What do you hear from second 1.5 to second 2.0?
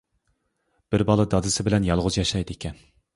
بىلەن